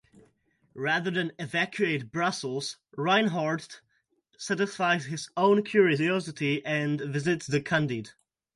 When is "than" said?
1.11-1.31